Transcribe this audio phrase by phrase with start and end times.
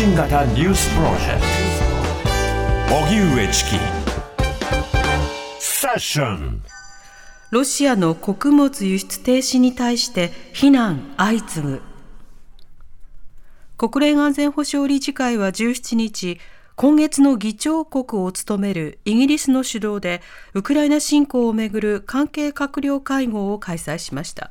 [0.00, 1.42] 信型ニュースプロジェク
[2.88, 2.96] ト。
[3.04, 3.70] 荻上チキ。
[5.58, 6.62] セッション。
[7.50, 11.82] ロシアの穀物輸出停止に対して非難相次ぐ。
[13.76, 16.40] 国連安全保障理事会は17日
[16.76, 20.22] 今月の議長国を務めるイギリスの主導で
[20.54, 24.50] ウクライナ侵攻をめぐる関係閣僚会合を開催しました。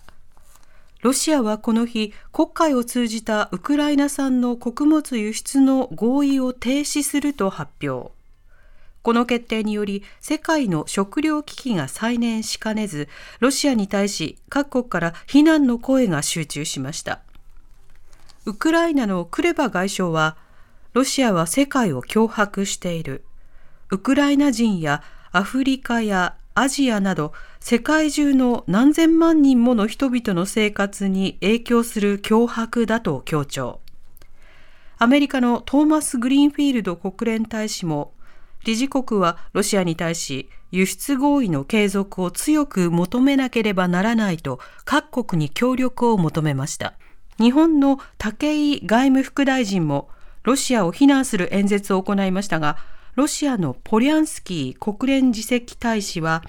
[1.02, 8.12] ロシアはこの日、国会を通じたウクライナ産の穀物輸出の合意を停止すると発表。
[9.02, 13.08] この決定により、世界の食糧危機が再燃しかねず、
[13.40, 17.22] ロシアに対し各国から非難の声が集中しました。
[18.46, 20.36] ウクライナのクレバ外相は、
[20.92, 23.24] ロシアは世界を脅迫している。
[23.90, 33.82] ウクライナ人やアフリカやアジアなど世界中の何千万人もの人々の生活に影響する脅迫だと強調。
[34.98, 38.14] アメリカのトーマス・グリーンフィールド国連大使も
[38.66, 46.94] 理事国はロシアに対し輸出合意の継続を強く求めなければならないと各国に協力を求めました。
[47.38, 50.10] 日本の武井外務副大臣も
[50.44, 52.78] ロシアを非難する演説を行いましたが、
[53.16, 56.44] ロシアのポリャンスキー国連次席大使は、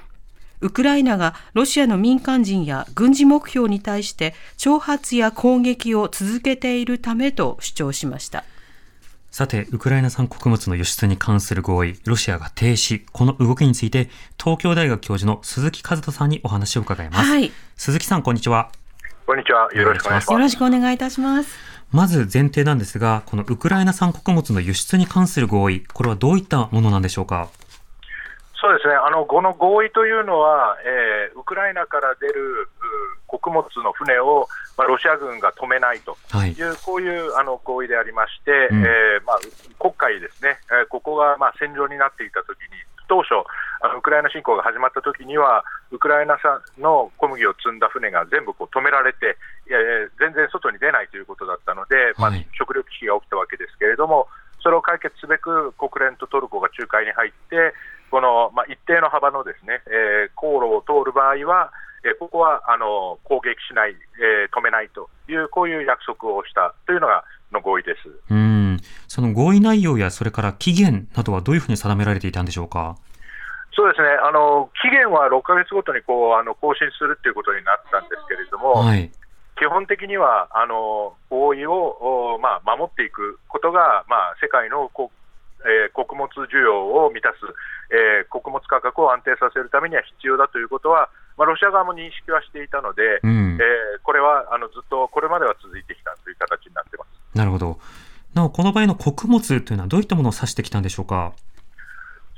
[0.63, 8.45] ウクライナがロシアの民間人や軍事目標に対して挑発や攻撃を続けているためと主張しました。
[9.31, 17.31] さて、ウクライナ産穀物の輸出に関する合意、ロシアが停止、この動きについて、東京大学教授の鈴木和人さんにお話を伺います。
[17.31, 18.73] はい、鈴木さん、こんにちは。
[19.27, 19.73] こんにちは。
[19.73, 20.33] よろしくお願いします。
[20.33, 21.57] よろしくお願いいたします。
[21.93, 27.49] まず前提なんですが、このウクライナ産穀物の輸出に関する合意、これはどういったものなんでしょうか？
[28.61, 32.69] そうですね、あのこの合意というのは、えー、ウクライナから出る
[33.27, 36.13] 穀物の船を、まあ、ロシア軍が止めないと。
[36.45, 36.53] い。
[36.61, 39.39] う、はい、こういうあの合意でありまして、うん、えー、まあ、
[39.79, 42.77] 国会ですね、えー、ここがまあ戦場になっていたときに、
[43.09, 43.33] 当初、
[43.81, 54.29] あのウクライナ侵攻が始まったときには、ウクライナ産の小麦を積んだ船が全部こう止められて、いやいや全然外に出ないということだったので、まあ、食糧危機が起きたわけですけれども、
[54.63, 57.73] それを解決すべく国連とトルコが仲介に入って、
[58.11, 61.73] この、まあ、一定の幅のですね、えー、航路を通る場合は、
[62.05, 68.11] えー、ここはあの攻撃しない、えー、止めないという、こういう約束をしたというのがの合意です。
[68.31, 68.79] うん。
[69.09, 72.97] その合意内容や、それから期限などはどういうふうに定められていたんでしょうか？
[73.73, 79.11] そうですね、あの期限は6か月ごとにこうあの更新するということになったんですけれども、はい、
[79.57, 85.13] 基本的にはあの合意を、まあ、守っていくことが、まあ、世界のこ
[85.67, 87.39] えー、穀物需要を満たす、
[87.91, 97.79] えー、穀物価格を安定させるためには必要だということは、まあ、ロシア側も認識はしていたので、うん、えー、これはあのずっとこれまでは続いてきたという形になってますなるほど。
[98.35, 101.33] なお、この場合の穀物というのは、どういったものを指してきたんでしょうか？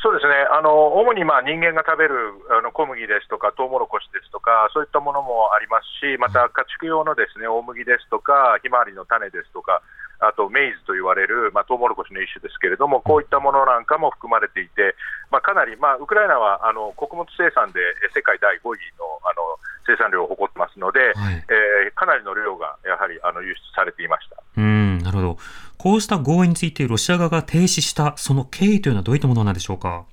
[0.03, 9.81] そうですね、あの主にまあ人間が食べるあの小麦ですとか、トウモロコシですとか、そういったものもありますし、また家畜用のですね大麦ですとか、ひまわりの種ですとか、
[10.23, 14.95] あとメイズと言われる、まあ、トウモロコシの一種ですけれども、こういったものなんかも含まれていて、
[15.31, 17.81] まあ、かなり、まあ、ウクライナはあの穀物生産で
[18.15, 24.37] 世界第5位のあの生産量を誇ってますので、はい、えー、かなりの量がやはりあの輸出されていました。
[24.57, 25.39] うんなるほど、
[25.77, 30.05] こうした合意について、ロシア側が停止した、その経緯というのはどういったものなんでしょうか？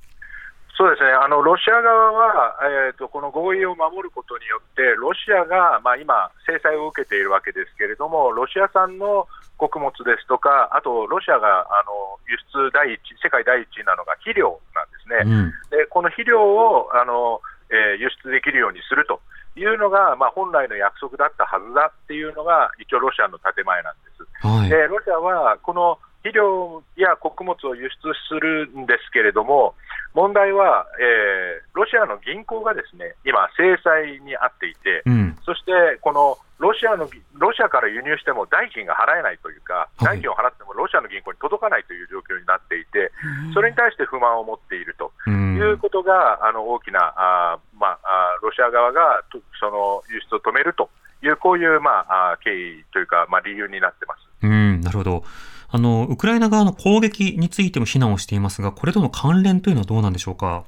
[0.79, 1.11] そうですね。
[1.11, 2.55] あのロシア側は、
[2.87, 9.27] えーと、この合意を守ることによって、ロシアが、まあ、今、制裁を受けているわけですけれども、ロシア産の
[9.59, 19.19] 穀物ですとか、あとロシアがあの輸出第一、世界第一なのが肥料なんですね、うん、でこの肥料をあの、えー、輸出できるようにすると
[19.59, 24.23] いうのが、まあ、本来の約束だったはずだっていうのが、一応、ロシアの建前なんです。
[24.47, 29.75] はい、でロシアはこの肥料や穀物を輸出するんですけれども、
[30.13, 35.71] 問題は、えー、ロシアの銀行がですね今、制裁にあっていて、うん、そして
[36.01, 43.11] このロシアのロシアから輸入しても代金が払えないというか、代金を払ってもロシアの銀行に届かないという状況になっていて、
[43.53, 49.23] それに対して不満を持っているということが、あの大きなあ、まあ、ロシア側が
[49.59, 50.89] その輸出を止めると
[51.23, 54.27] いう、こういう、まあ、経緯というか、まあ、理由になってます。
[54.43, 54.81] うん。
[54.81, 55.23] なるほど
[55.71, 60.63] あの、ウクライナ側の攻撃についても非難をしていますが、これとの関連というのはどうなんでしょうか？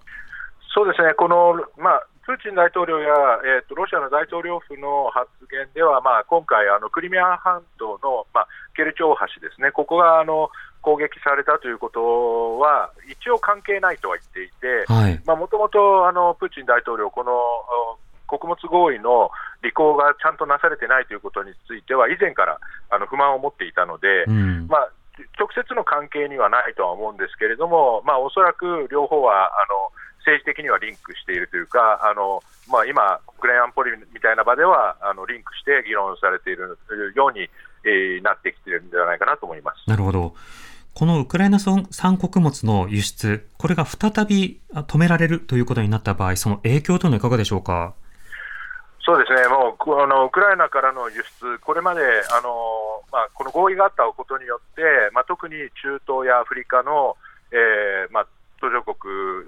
[0.73, 3.09] そうですね、この、まあ、プーチン大統領や、
[3.43, 10.49] えーと、ロシアの大統領府の発言では、まあ、今回、あのクリミア半島の、まあ、ケルチョー橋ですね、ここがあの
[10.81, 14.85] 攻撃されたということは、一応関係ないとは言っていて、
[15.25, 17.33] もともとプーチン大統領、この
[18.27, 19.29] 穀物合意の
[19.63, 22.59] 履行がちゃんとなされてないということについては、以前から
[22.89, 24.91] あの不満を持っていたので、うん、まあ、
[25.37, 29.91] 直接の関係にはないとは思うんですけれども、まあ、おそらく両方はあの
[30.25, 36.77] 政治的にはリンクしているというか、あのまあ、今、国連安保理みたいな場ではあのリンクして議論されている
[37.15, 37.49] ように、
[37.83, 40.35] えー、なってきているんではないかなと思いますなるほど。
[40.93, 41.87] このウクライナ産
[42.17, 47.93] 穀物の輸出、これが再び止められるということになった場合、その影響というのはいかがでしょうか？
[49.03, 54.81] そうですね、もうあのウクライナからの輸出、これまであの、まあ、この合意があったことによって、
[55.13, 57.17] まあ、特に中東やアフリカの、
[57.51, 58.27] えーまあ、
[58.61, 58.93] 途上国、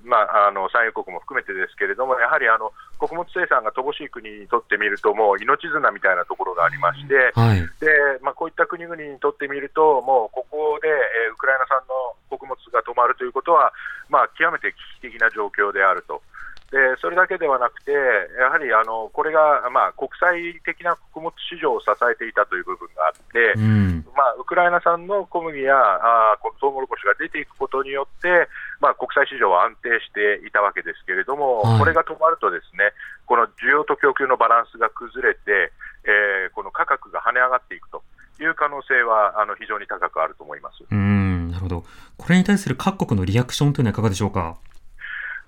[0.04, 7.94] まあ、あの産油国も含めてですけれども、やはりあの穀物生産が乏しい国にとってみると、もう命綱みたいなところがありまして、はい、で
[8.26, 13.72] まあ、こういった国々にとってみると、もうここで、えー、ウクライナ産の穀物が止まるということは、
[14.10, 16.26] まあ、極めて危機的な状況であると。
[16.74, 28.50] でそれだけではなくて、やはりあのこれが、まあ、国際的な穀物市場を支えていたという部分があって、うん、まあ、ウクライナ産の小麦やあこのトウモロコシが出ていくことによって、
[28.82, 32.90] まあ、国際市場は安定していたわけですけれども、はい、これが止まると、ですね
[33.30, 35.70] この需要と供給のバランスが崩れて、
[36.10, 38.02] えー、この価格が跳ね上がっていくと
[38.42, 40.82] いう可能性はあの非常に高くあると思います。
[40.90, 41.86] うんなるほど、
[42.18, 44.58] これに対する各国のリアクションというのはいかがでしょうか？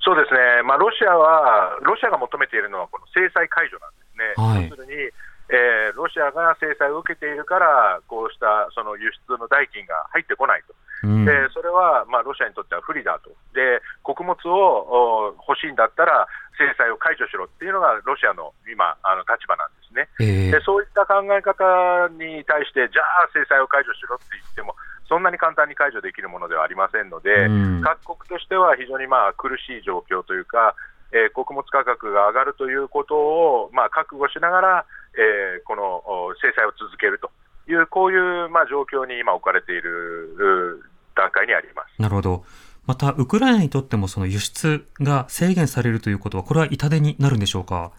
[0.05, 4.37] そうですね、まあ、ロシアは、ロシアが求めているのは、この制裁解除なんですね。
[4.37, 4.93] はい、要するに、
[5.49, 16.27] えー、ロシアが制裁を受けているから、こうしたその輸出の代金が入ってこないと、うん、でそれは、まあ、ロシアにとっては不利だと、で穀物を欲しいんだったら、
[16.57, 20.61] 制裁を解除しろっていうのがロシアの今、あの立場なんですね、えー、で。
[20.61, 24.75] そういった考え方に対して、じゃあ制裁を解除しろって言っても、
[25.07, 30.75] そんなに簡単に解除できるものではありませんので、うん、各国としては非常にまあ苦しい状況というか、
[31.11, 36.01] えー、穀物価格が上がるということをまあ覚悟しながら、えー、この
[36.41, 37.29] 制裁を続けると
[37.67, 40.83] いう、こういうまあ状況に今置かれている
[41.15, 42.01] 段階にあります。
[42.01, 42.43] なるほど。
[42.85, 47.91] また、ウクライナにとってもその輸出が制限されるということは、これは痛手になるんでしょうか？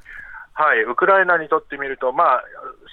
[0.53, 2.45] はい、ウクライナにとってみると、まあ、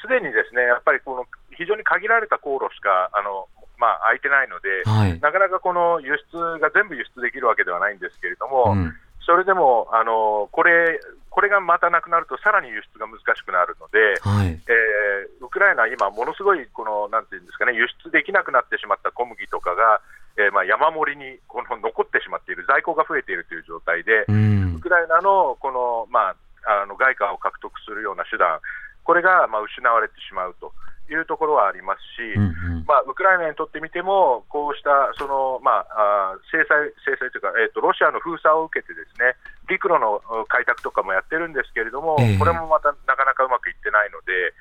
[0.02, 3.48] すでにですね、やっぱりこの非常に限られた航路しかあの
[3.78, 8.94] まあ、空いてないので、はい、なかなかこの輸出が全部輸出できるわけではないんですけれども、うん、
[9.26, 11.02] それでもあのこれ
[11.34, 20.00] これがまたなくなると、さらに輸出が難しくなるので、はい、えー、ウクライナは今、ものすごいこのなんていうんですかね、輸出できなくなってしまった小麦とかが、
[20.38, 26.38] えー、まあ山盛りにこの残ってしまっている、在庫が増えているという状態で、うん、ウクライナのこの、ま
[26.70, 28.62] あ、あの外貨を獲得するような手段、
[29.02, 30.72] これがまあ失われてしまうと。
[31.14, 39.38] いうところはありますし、うんうん、まあ、ウクライナにとってみても、こうしたその、まあ、制裁制裁というか、えーと、ロシアの封鎖を受けて、ですね
[39.70, 40.20] 陸路の
[40.50, 44.54] 開拓とかもやってるんですけれども、これもまたなかなかうまくいってないので、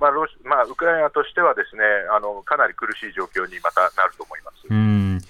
[0.00, 4.66] まあロまあ、ウクライナとしてはですねあのかなり苦しい状況にまたなると思います。
[4.68, 5.20] うん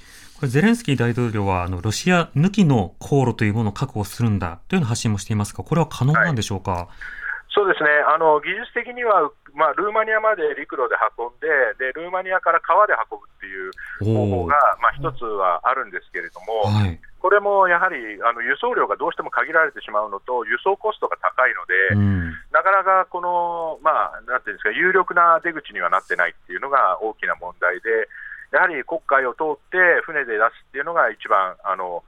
[0.41, 6.71] これゼレンスキー大統領はあのロシア抜きの航路というものを確保するんだというような発信もしていますが、これは可能なんでしょうか？
[6.73, 6.87] はい
[7.50, 7.91] そうですね。
[8.06, 13.75] あの技術的には、まあ、ルーマニアまで陸路で運んでで、ルーマニアから川で運ぶっていう
[14.06, 28.07] 方法が、まあ、一つはあるんですけれども、はい、これもやはりあの輸送量がどうしても限られてしまうのと、輸送コストが高いので、うん、なかなかこの、まあ、なんていうんですか、有力な出口にはなってないっていうのが大きな問題で、
[28.54, 32.02] やはり国海を通って船で出すっていうのが一番、あの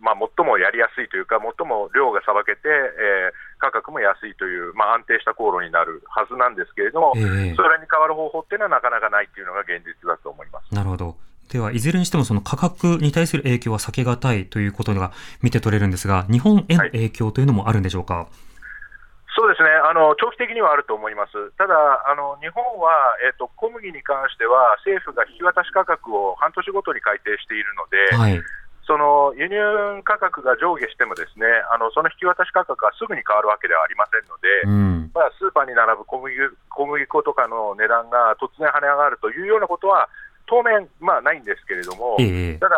[0.00, 10.74] まあ、最もやりやすいというか、最も量がさばけて、えー、価格も安いという、まあ、安定した航路になるはずなんですけれども、えー、それに変わる方法っていうのはなかなかないというのが現実だと思います。
[10.74, 11.16] なるほど。
[11.52, 18.14] では、いずれにしてもその価格に対する影響は避けがたいということが見て取れるんですが、日本への影響というのもあるんでしょうか？
[18.14, 18.26] はい
[19.38, 19.68] そうですね。
[19.68, 21.76] あの長期的にはあると思います、ただ、
[22.08, 22.88] あの日本は、
[23.20, 28.42] えーと、小麦に関しては、政府が引き渡し価格を半年ごとに改定しているので、はい、
[28.86, 36.34] その輸入価格が上下しても、ですねあのその引き渡し価格はすぐに変わるわけではありませんので、うん、まあ、スーパーに並ぶ小麦
[36.68, 40.08] 小麦粉とかの値段が突然跳ね上がるというようなことは、
[40.46, 42.76] 当面、まあ、ないんですけれども、えー、ただ、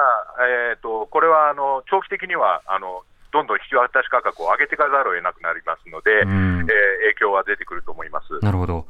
[0.73, 8.39] えーと、これはあの長期的にはあのどんどん引き渡し価格を上げていかざるを得なくなりますので、うん、えー、影響は出てくると思います。
[8.41, 8.87] なるほど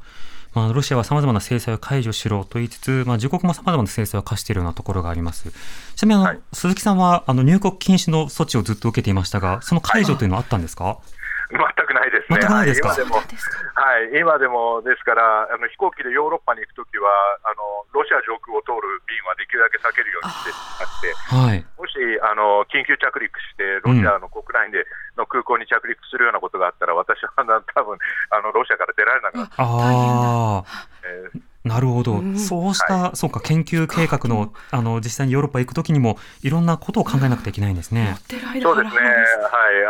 [0.53, 5.51] まあ、ロシアはさまざまな制裁を解除しろと言いつつ、まあ、自国もさまざまな制裁を課しているようなところがあります。
[5.95, 11.18] ちなみにあの、はい、鈴木さんはあの入国禁止の措置をずっと受けていましたが、その解除というのはあったんですか、はい
[11.49, 12.37] 全くないですね。
[12.37, 12.93] 全くないですか？
[12.93, 17.09] 今でも、はい、今でもですから、あの飛行機でヨーロッパに行くときは、
[17.41, 24.85] あのロシア上空を通る便はできるだけ避けるようにしてまして、はい、もしあの緊急着陸して、ロシアの国内で
[25.17, 27.43] の空港に着陸するようなことがあったら、私は多
[27.81, 27.97] 分
[28.29, 30.63] あのロシアから出られなくなって、あ
[31.01, 38.17] えー、なるほど、うん、そうした、はい、そうか研究計画のあの実際にヨーロッパ行くときにもいろんなことを考えなくてはいけないんですね。
[38.27, 38.61] そうですね。
[38.63, 38.89] はい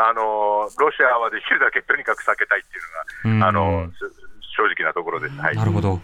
[0.10, 3.90] あのロシアはできるだけとにかく避けたいっていうのが、あの
[4.56, 5.36] 正直なところです。
[5.38, 6.02] はい、なるほど。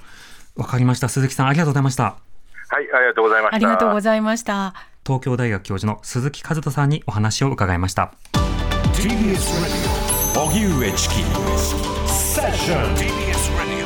[0.55, 1.09] わかりました。
[1.09, 2.03] 鈴木さんありがとうございました。
[2.03, 3.55] はいありがとうございました。
[3.55, 4.73] ありがとうございました。
[5.05, 8.13] 東京大学教授の鈴木和人さんにお話を伺いました。
[8.93, 11.15] TBS Radio 荻上チキ
[12.07, 13.85] セッション TBS Radio